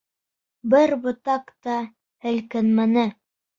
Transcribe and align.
Бер 0.73 0.93
ботаҡ 1.03 1.53
та 1.69 1.77
һелкенмәне. 2.29 3.07